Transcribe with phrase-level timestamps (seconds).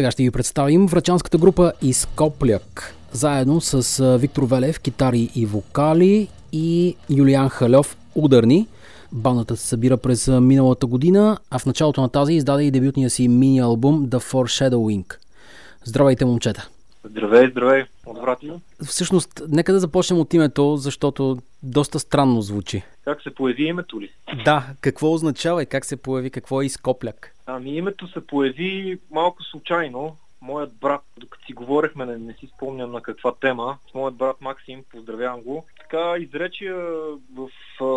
[0.00, 2.94] Сега ще ви представим врачанската група Изкопляк.
[3.12, 8.66] Заедно с Виктор Велев, китари и вокали и Юлиан Халев, ударни.
[9.12, 13.28] Бандата се събира през миналата година, а в началото на тази издаде и дебютния си
[13.28, 15.16] мини-албум The Foreshadowing.
[15.84, 16.68] Здравейте, момчета!
[17.04, 18.60] Здравей, здравей, отвратно.
[18.84, 22.82] Всъщност, нека да започнем от името, защото доста странно звучи.
[23.04, 24.10] Как се появи името ли?
[24.44, 27.34] Да, какво означава и как се появи, какво е изкопляк?
[27.46, 30.16] Ами името се появи малко случайно.
[30.42, 34.36] Моят брат, докато си говорихме, не, не си спомням на каква тема, с моят брат
[34.40, 36.72] Максим, поздравявам го, така изрече
[37.34, 37.48] в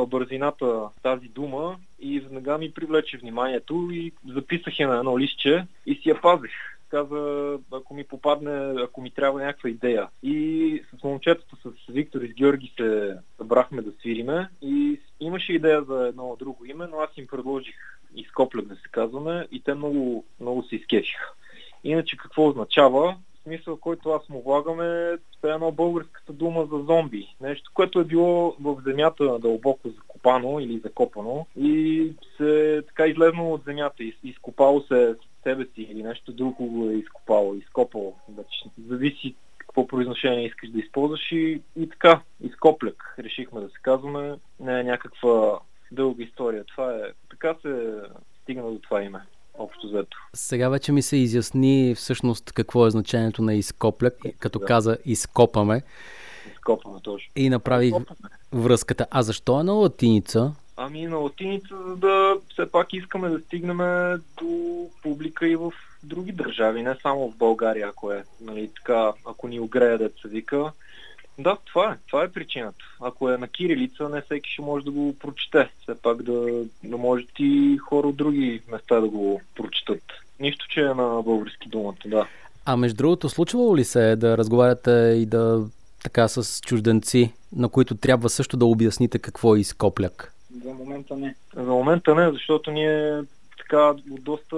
[0.07, 5.95] бързината тази дума и веднага ми привлече вниманието и записах я на едно листче и
[5.95, 6.51] си я пазих
[6.93, 10.09] каза, ако ми попадне, ако ми трябва някаква идея.
[10.23, 15.83] И с момчетата, с Виктор и с Георги се събрахме да свириме и имаше идея
[15.83, 17.75] за едно друго име, но аз им предложих
[18.15, 21.33] изкопляк да се казваме и те много, много се изкефиха.
[21.83, 23.17] Иначе какво означава?
[23.43, 27.35] смисъл, който аз му влагаме, е едно българската дума за зомби.
[27.41, 33.63] Нещо, което е било в земята дълбоко закопано или закопано и се така излезнало от
[33.63, 38.15] земята, изкопало се себе си или нещо друго го е изкопало, изкопало.
[38.33, 44.35] Значи, зависи какво произношение искаш да използваш и, и така, изкопляк, решихме да се казваме.
[44.59, 45.59] Не е някаква
[45.91, 46.63] дълга история.
[46.63, 46.99] Това е,
[47.29, 48.01] така се
[48.41, 49.19] стигна до това име
[49.57, 50.17] общо взето.
[50.33, 54.65] Сега вече ми се изясни всъщност какво е значението на изкопляк, като да.
[54.65, 55.81] каза изкопаме.
[56.51, 57.31] Изкопаме точно.
[57.35, 57.93] И направих
[58.51, 59.07] връзката.
[59.11, 60.53] А защо е на латиница?
[60.77, 63.77] Ами на латиница, за да все пак искаме да стигнем
[64.41, 65.71] до публика и в
[66.03, 70.27] други държави, не само в България, ако е, нали, така, ако ни огрея да се
[70.27, 70.71] вика.
[71.39, 71.97] Да, това е.
[72.07, 72.85] Това е причината.
[73.01, 75.69] Ако е на кирилица, не всеки ще може да го прочете.
[75.81, 80.03] Все пак да, да може и хора от други места да го прочитат.
[80.39, 82.27] Нищо, че е на български думата, да.
[82.65, 85.65] А между другото, случвало ли се да разговаряте и да
[86.03, 90.33] така с чужденци, на които трябва също да обясните какво е изкопляк?
[90.63, 91.35] За момента не.
[91.55, 93.23] За момента не, защото ние
[93.57, 94.55] така от доста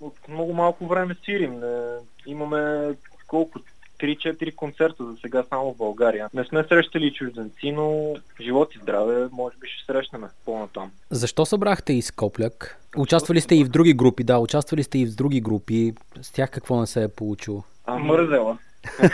[0.00, 1.60] от много малко време свирим.
[1.60, 1.96] Не,
[2.26, 2.94] имаме
[3.26, 3.58] колко
[4.00, 6.28] 3-4 концерта за сега само в България.
[6.34, 10.90] Не сме срещали чужденци, но живот и здраве, може би ще срещнем по-натам.
[11.10, 12.78] Защо събрахте и Скопляк?
[12.96, 15.92] Участвали сте и в други групи, да, участвали сте и в други групи.
[16.22, 17.62] С тях какво не се е получило?
[17.86, 18.58] А, мързела.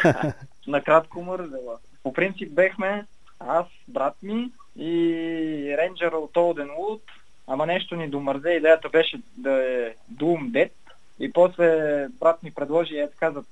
[0.67, 1.79] Накратко мързела.
[2.03, 3.07] По принцип бехме
[3.41, 7.03] аз, брат ми и рейнджера от Олден Луд,
[7.47, 8.51] ама нещо ни домързе.
[8.51, 10.71] Идеята беше да е Doom Dead,
[11.21, 13.43] и после брат ми предложи е така за,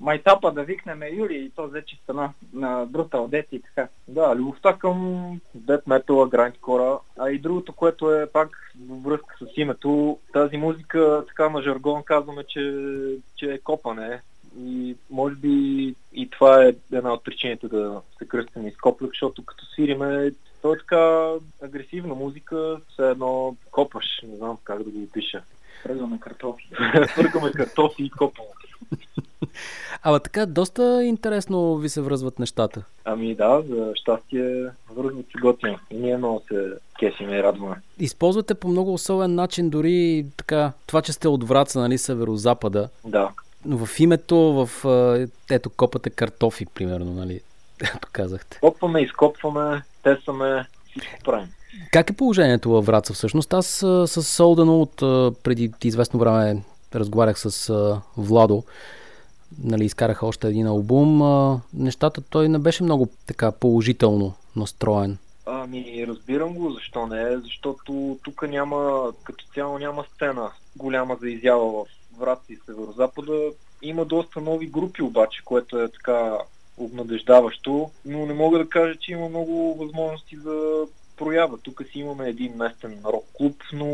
[0.00, 3.88] майтапа да викнем Юли и то взе стана на Brutal Death и така.
[4.08, 4.96] Да, любовта към
[5.58, 11.24] Death Metal, Grindcore, а и другото, което е пак във връзка с името, тази музика,
[11.28, 12.90] така на жаргон казваме, че,
[13.36, 14.20] че е копане.
[14.58, 19.44] И може би и това е една от причините да се кръстим из коплюк, защото
[19.44, 20.32] като свириме,
[20.62, 21.32] то е така
[21.62, 25.42] агресивна музика, все едно копаш, не знам как да го опиша.
[25.80, 26.68] Свързваме картофи.
[27.12, 28.48] Свързваме картофи и копаме.
[30.02, 32.84] Ама така, доста интересно ви се връзват нещата.
[33.04, 34.66] Ами да, за щастие
[34.96, 35.78] връзват се готино.
[35.90, 37.76] И ние много се кесиме и радваме.
[37.98, 42.88] Използвате по много особен начин дори така, това, че сте от Враца, нали, северо-запада.
[43.04, 43.30] Да.
[43.64, 44.84] Но в името, в
[45.50, 47.40] ето копате картофи, примерно, нали,
[47.78, 48.58] както казахте.
[48.60, 51.48] Копваме, изкопваме, тесаме, всичко правим.
[51.92, 53.54] Как е положението във Враца всъщност?
[53.54, 54.96] Аз с, Солдено от
[55.42, 56.62] преди известно време
[56.94, 57.72] разговарях с
[58.16, 58.64] Владо.
[59.64, 61.22] Нали, изкараха още един албум.
[61.74, 65.18] Нещата той не беше много така положително настроен.
[65.46, 71.72] Ами, разбирам го, защо не, защото тук няма, като цяло няма сцена голяма за изява
[71.72, 71.86] в
[72.18, 73.50] Враца и Северозапада.
[73.82, 76.38] Има доста нови групи обаче, което е така
[76.78, 81.58] обнадеждаващо, но не мога да кажа, че има много възможности за проява.
[81.58, 83.88] Тук си имаме един местен рок клуб, но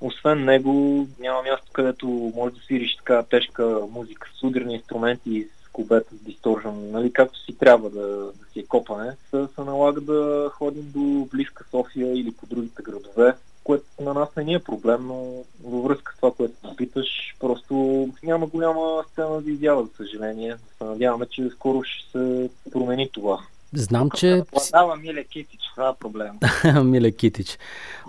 [0.00, 5.44] освен него няма място, където може да свириш така тежка музика с ударни инструменти и
[5.44, 9.16] с кубета с дисторжен, нали, както си трябва да, да си е копане.
[9.30, 13.34] Се, се налага да ходим до близка София или по другите градове,
[13.64, 17.36] което на нас не ни е проблем, но във връзка с това, което се питаш,
[17.40, 20.56] просто няма голяма сцена за изява, за съжаление.
[20.78, 23.38] Се надяваме, че скоро ще се промени това.
[23.74, 24.42] Знам, че...
[24.52, 26.38] Предава Миле Китич, това е проблем.
[26.90, 27.58] Миле Китич.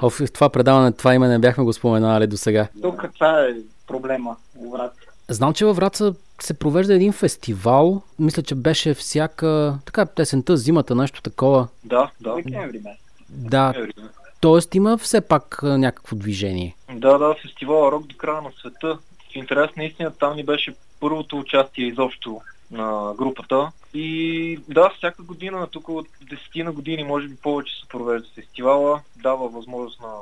[0.02, 2.68] В това предаване, това име не бяхме го споменали до сега.
[2.82, 3.56] Тук това е
[3.88, 4.96] проблема у Враца.
[5.30, 8.02] Знам, че във Враца се провежда един фестивал.
[8.20, 11.68] Мисля, че беше всяка така тесента, зимата, нещо такова.
[11.84, 12.36] Да, да.
[12.36, 12.82] Декември
[13.30, 13.74] Да.
[14.40, 16.76] Тоест има все пак някакво движение.
[16.94, 18.98] Да, да, фестивал Рок до края на света
[19.34, 22.42] в интерес наистина там ни беше първото участие изобщо
[22.72, 23.72] на групата.
[23.94, 29.50] И да, всяка година, тук от десетина години, може би повече се провежда фестивала, дава
[29.50, 30.14] възможност на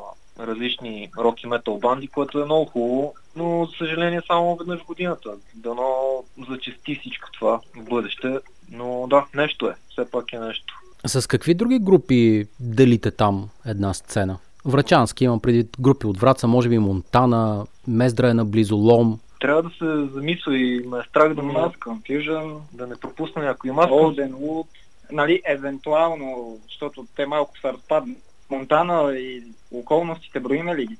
[0.48, 4.86] различни рок и метал банди, което е много хубаво, но за съжаление само веднъж в
[4.86, 5.30] годината.
[5.56, 8.40] Дано зачести всичко това в бъдеще,
[8.72, 10.75] но да, нещо е, все пак е нещо.
[11.06, 14.38] С какви други групи делите там една сцена?
[14.66, 19.19] Врачански имам преди групи от Враца, може би Монтана, Мездра е наблизо, Лом.
[19.40, 23.72] Трябва да се замисля и ме е страх да, Mass Confusion, да не пропусна някой.
[23.72, 24.68] Маска, Golden Wood,
[25.12, 28.16] нали, евентуално, защото те малко са разпадни.
[28.50, 30.98] Монтана и околностите броиме ли ги?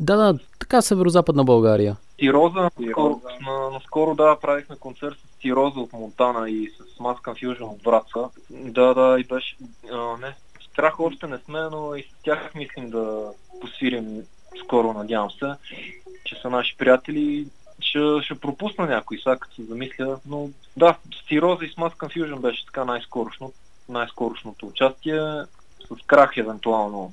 [0.00, 1.96] Да, да, така северо-западна България.
[2.18, 2.92] Тироза, Тироза.
[2.92, 7.82] наскоро, на, наскоро да, правихме концерт с Тироза от Монтана и с Mass Confusion от
[7.82, 8.28] Враца.
[8.50, 9.56] Да, да, и беше...
[9.92, 10.34] А, не,
[10.78, 14.22] страх още не сме, но и с тях мислим да посвирим
[14.64, 15.52] скоро, надявам се,
[16.24, 17.46] че са наши приятели.
[17.80, 21.96] Ще, ще пропусна някой сега, като се замисля, но да, с Тироза и с Mass
[21.96, 23.52] Confusion беше така най-скорошно,
[23.88, 25.20] най-скорошното участие,
[25.80, 27.12] с крах евентуално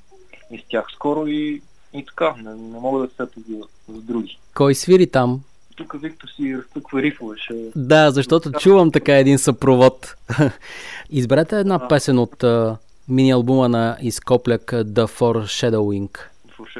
[0.51, 1.62] и с тях скоро и,
[1.94, 3.57] и така, не, не мога да се за,
[3.88, 4.39] за други.
[4.53, 5.41] Кой свири там?
[5.75, 7.38] Тук Виктор си разтъква рифове.
[7.38, 7.71] Ще...
[7.75, 10.15] Да, защото чувам така един съпровод.
[11.09, 12.77] Изберете една песен от а,
[13.09, 16.19] мини-албума на Изкопляк The Foreshadowing.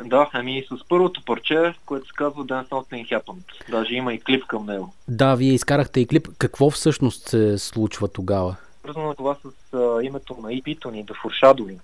[0.06, 3.72] Да, ами с първото парче, което се казва Dance Something Happened.
[3.72, 4.94] Даже има и клип към него.
[5.07, 6.27] Да, вие изкарахте и клип.
[6.38, 8.56] Какво всъщност се случва тогава?
[8.80, 11.80] Свързано е това с а, името на EP-то ни, The Foreshadowing,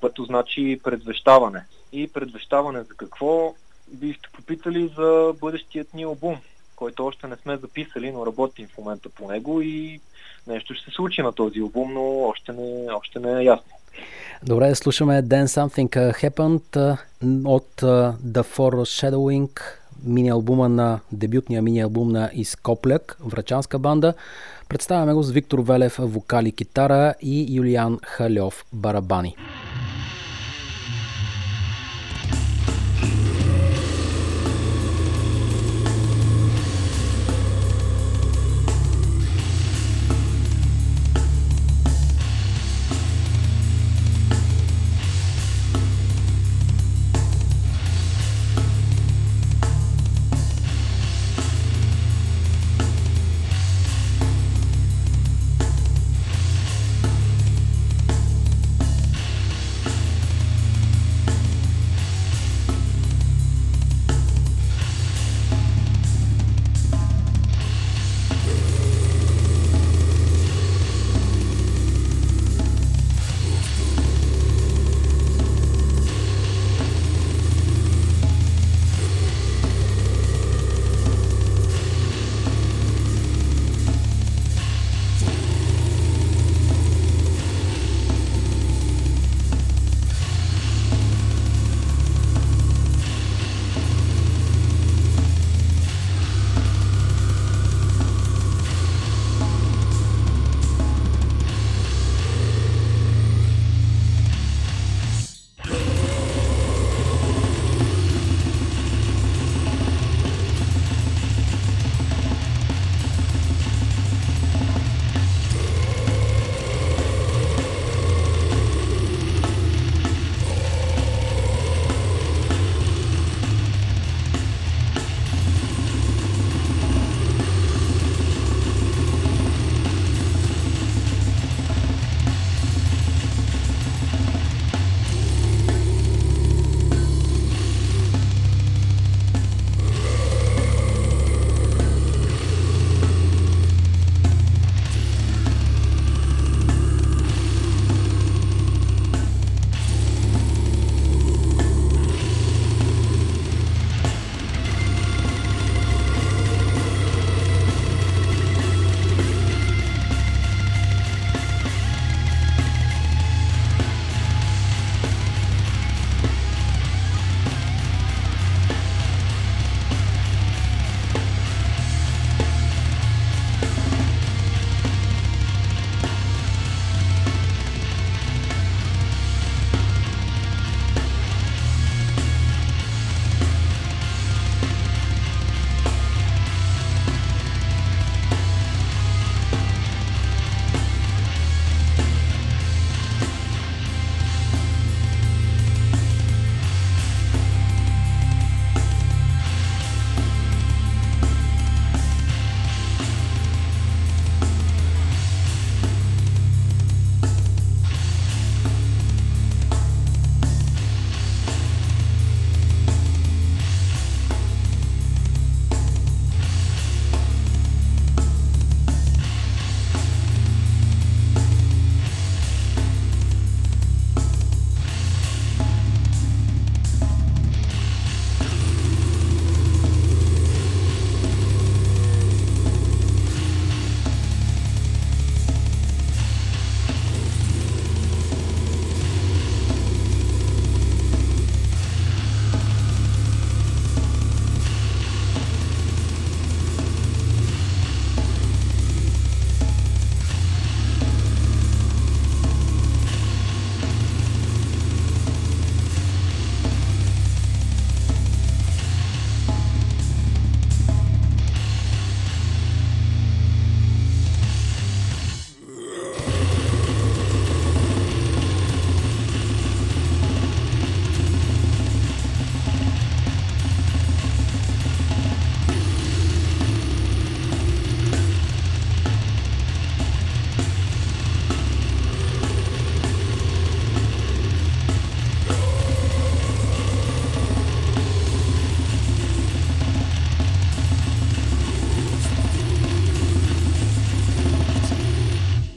[0.00, 1.64] което значи предвещаване.
[1.92, 3.54] И предвещаване за какво?
[3.92, 6.36] Бихте попитали за бъдещият ни албум,
[6.76, 10.00] който още не сме записали, но работим в момента по него и
[10.46, 13.75] нещо ще се случи на този албум, но още не, още не е ясно.
[14.42, 16.96] Добре, слушаме Then Something Happened
[17.44, 17.82] от
[18.26, 19.60] The Foreshadowing,
[20.04, 24.14] мини-албума на дебютния мини-албум на Изкопляк, врачанска банда.
[24.68, 29.36] Представяме го с Виктор Велев, вокали, китара и Юлиан Халев, барабани.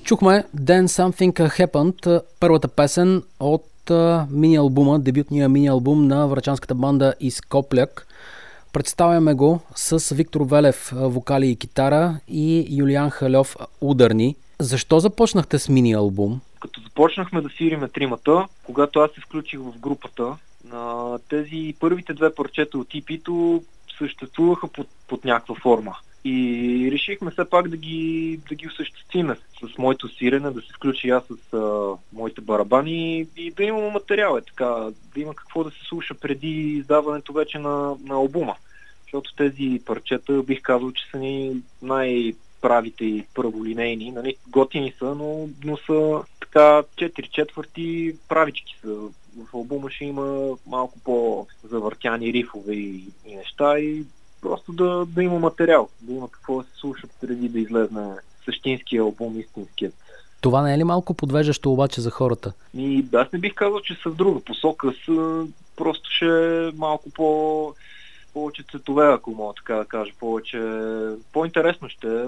[0.10, 3.66] Чухме Then Something Happened, първата песен от
[4.30, 8.08] мини-албума, дебютния мини-албум на врачанската банда из Копляк.
[8.74, 14.36] Представяме го с Виктор Велев, вокали и китара и Юлиан Халев, ударни.
[14.60, 16.42] Защо започнахте с мини-албум?
[16.60, 20.36] Като започнахме да свириме тримата, когато аз се включих в групата,
[21.30, 23.64] тези първите две парчета от EP-то
[23.98, 25.96] съществуваха под, под някаква форма.
[26.26, 31.10] И решихме все пак да ги, да ги осъществиме с моето сирене, да се включи
[31.10, 34.66] аз с а, моите барабани и да имаме материал, е така,
[35.14, 38.56] да има какво да се слуша преди издаването вече на, на албума.
[39.04, 44.12] Защото тези парчета бих казал, че са ни най- правите и първолинейни.
[44.12, 48.96] Нали, готини са, но, но са така 4 четвърти правички са.
[49.38, 54.04] В албума ще има малко по-завъртяни рифове и, и неща и
[54.42, 58.14] просто да, да има материал, да има какво да се слуша преди да излезне
[58.46, 59.94] същинския албум, истинският.
[60.42, 62.54] Това не е ли малко подвеждащо обаче за хората?
[62.78, 64.94] И аз не бих казал, че са в друга посока.
[65.06, 66.26] Са, просто ще
[66.68, 67.74] е малко по
[68.34, 70.12] повече цветове, ако мога така да кажа.
[70.20, 70.80] Повече,
[71.34, 72.26] по-интересно ще е.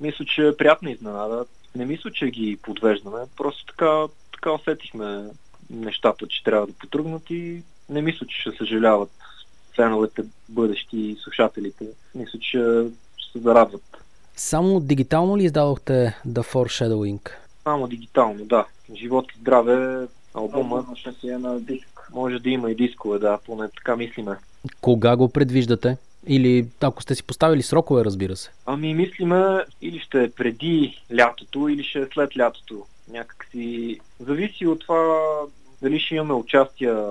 [0.00, 1.44] Мисля, че е приятна изненада.
[1.76, 3.18] Не мисля, че ги подвеждаме.
[3.36, 5.24] Просто така, така усетихме
[5.70, 9.10] нещата, че трябва да потръгнат и не мисля, че ще съжаляват
[9.76, 11.86] феновете, бъдещи слушателите.
[12.14, 12.84] Мисля, че
[13.16, 13.82] ще се зарадват.
[14.36, 17.30] Само дигитално ли издадохте The Foreshadowing?
[17.62, 18.66] Само дигитално, да.
[18.94, 22.08] Живот и здраве, албума ще си е на диск.
[22.14, 24.36] може да има и дискове, да, поне така мислиме.
[24.80, 25.96] Кога го предвиждате?
[26.26, 28.50] Или ако сте си поставили срокове, разбира се.
[28.66, 32.84] Ами мислиме или ще е преди лятото, или ще е след лятото.
[33.10, 35.18] Някак си зависи от това
[35.82, 37.06] дали ще имаме участия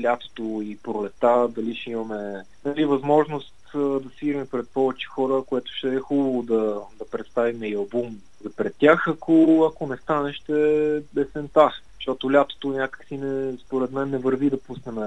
[0.00, 5.94] лятото и пролета, дали ще имаме дали възможност да свириме пред повече хора, което ще
[5.94, 10.52] е хубаво да, да представим и албум за пред тях, ако, ако не стане, ще
[10.96, 11.70] е десента.
[11.94, 14.98] Защото лятото някакси не, според мен не върви да пуснем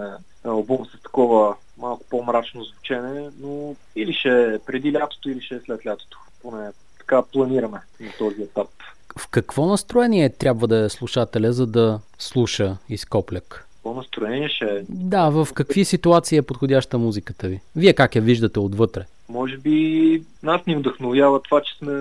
[0.44, 5.60] албум с такова малко по-мрачно звучене, но или ще е преди лятото, или ще е
[5.66, 6.20] след лятото.
[6.42, 8.68] Поне така планираме на този етап.
[9.18, 13.65] В какво настроение трябва да е слушателя, за да слуша изкопляк?
[13.86, 14.84] Какво настроение ще е?
[14.90, 17.60] Да, в какви ситуации е подходяща музиката ви?
[17.76, 19.06] Вие как я виждате отвътре?
[19.30, 21.94] Може би нас ни вдъхновява това, че сме,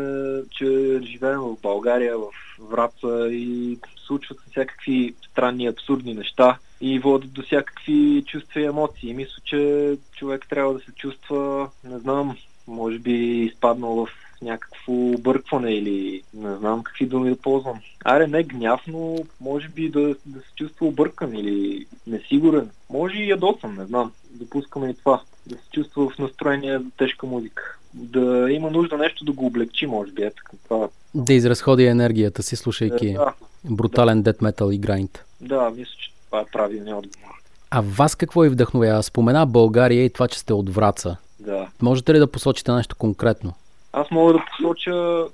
[0.51, 2.25] че живеем в България, в
[2.71, 9.15] Враца и случват се всякакви странни, абсурдни неща и водят до всякакви чувства и емоции.
[9.15, 12.37] Мисля, че човек трябва да се чувства, не знам,
[12.67, 13.13] може би
[13.53, 14.09] изпаднал в
[14.45, 17.81] някакво объркване или не знам какви думи да ползвам.
[18.05, 22.71] Аре, не гняв, но може би да, да се чувства объркан или несигурен.
[22.91, 24.13] Може и ядосан, не знам.
[24.31, 25.23] Допускаме и това.
[25.47, 27.79] Да се чувства в настроение за тежка музика.
[27.95, 30.23] Да има нужда нещо да го облегчи, може би.
[30.23, 30.89] Ето това.
[31.15, 33.33] Да изразходи енергията си, слушайки Е, да,
[33.65, 35.25] брутален дет метал и грайнд.
[35.41, 37.29] да, мисля, че това е правилният отговор.
[37.71, 39.03] А вас какво ви вдъхновява?
[39.03, 41.17] Спомена България и това, че сте от Враца.
[41.41, 41.69] Да.
[41.83, 43.53] Можете ли да посочите нещо конкретно?
[43.97, 45.27] Аз мога да посоча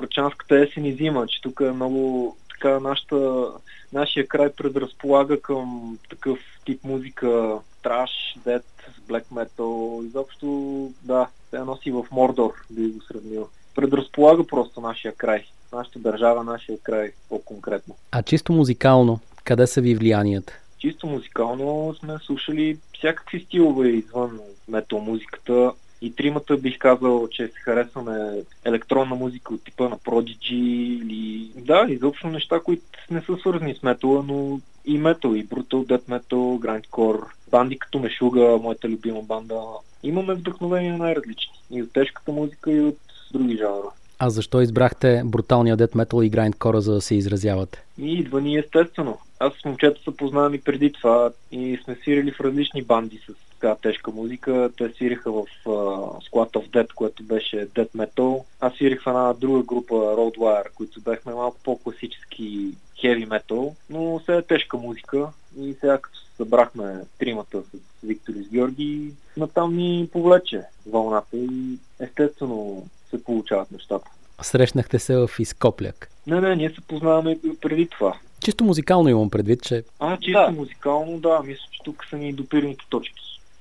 [0.00, 3.46] Врачанската есен и зима, че тук е много така нашата,
[3.92, 8.10] нашия край предразполага към такъв тип музика, траш,
[8.44, 8.64] дет,
[9.08, 13.48] блек метал, изобщо да, се носи в Мордор, би го сравнил.
[13.74, 17.94] Предразполага просто нашия край, нашата държава, нашия край по-конкретно.
[18.12, 20.52] А чисто музикално, къде са ви влиянията?
[20.78, 25.72] Чисто музикално сме слушали всякакви стилове извън метал музиката.
[26.02, 28.32] И тримата бих казал, че се харесваме
[28.64, 30.54] електронна музика от типа на Prodigy
[31.02, 31.50] или...
[31.56, 36.08] Да, изобщо неща, които не са свързани с метала, но и метал, и Brutal Death
[36.08, 39.60] Metal, Grindcore, банди като Мешуга, моята любима банда.
[40.02, 41.54] Имаме вдъхновение най-различни.
[41.70, 42.98] И от тежката музика, и от
[43.32, 43.90] други жанра.
[44.18, 47.84] А защо избрахте бруталния дет метал и грайндкора, за да се изразявате?
[47.98, 49.18] И идва ни естествено.
[49.40, 53.32] Аз с момчета се познавам и преди това и сме свирили в различни банди с
[53.60, 54.70] така тежка музика.
[54.76, 58.44] Те свириха в uh, Squad of Death, което беше Death Metal.
[58.60, 64.36] Аз свирих в една друга група Roadwire, които бяхме малко по-класически heavy metal, но все
[64.36, 65.26] е тежка музика
[65.60, 71.36] и сега като се събрахме тримата с Виктор и с Георги, натам ни повлече вълната
[71.36, 74.10] и естествено се получават нещата.
[74.42, 76.10] Срещнахте се в Изкопляк.
[76.26, 78.18] Не, не, ние се познаваме преди това.
[78.48, 79.82] Чисто музикално имам предвид, че...
[80.00, 80.50] А, чисто Да.
[80.50, 83.14] музикално, да, мисля, че тук са ни допирните точки.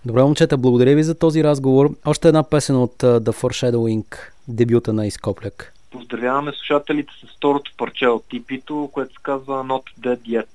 [0.05, 1.89] Добре, момчета, благодаря ви за този разговор.
[2.05, 4.05] Още една песен от uh, The Foreshadowing,
[4.47, 5.73] дебюта на Изкопляк.
[5.91, 10.47] Поздравяваме слушателите с второто парче от типито, което се казва Not Dead Yet.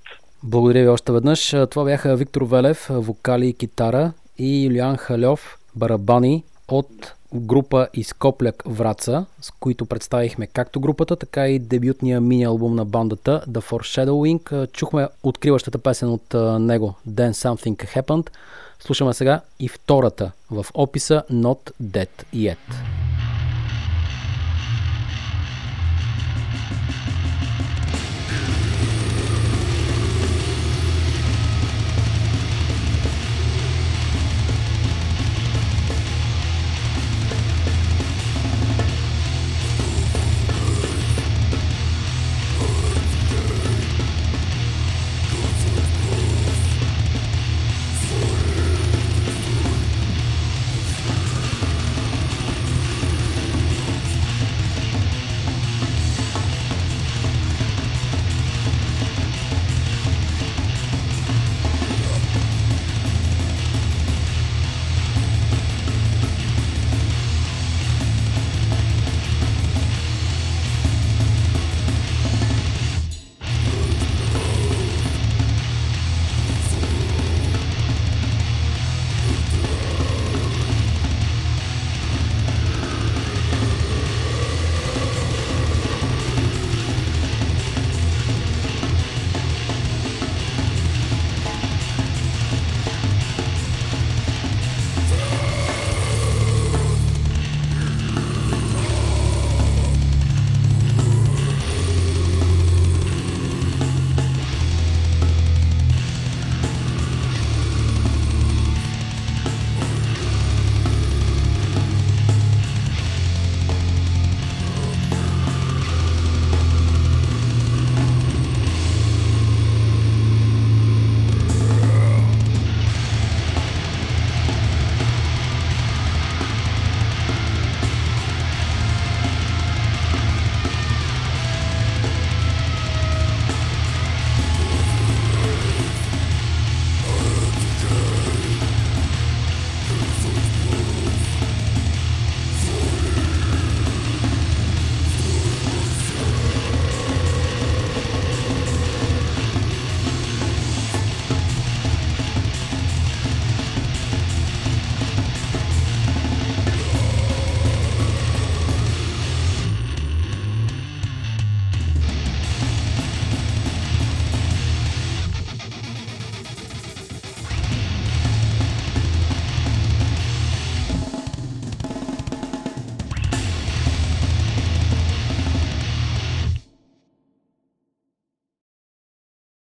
[0.43, 1.55] Благодаря ви още веднъж.
[1.71, 8.63] Това бяха Виктор Велев, вокали и китара и Юлиан Халев, барабани от група из Копляк
[8.67, 14.73] Враца, с които представихме както групата, така и дебютния мини-албум на бандата The Foreshadowing.
[14.73, 18.31] Чухме откриващата песен от него Then Something Happened.
[18.81, 22.57] Слушаме сега и втората в описа Not Dead Yet.